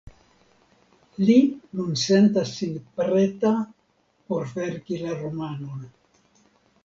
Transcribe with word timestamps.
Li 1.25 1.35
nun 1.79 1.91
sentas 2.03 2.53
sin 2.61 2.73
preta 3.01 3.51
por 4.31 4.49
verki 4.55 4.99
la 5.03 5.13
romanon. 5.19 5.85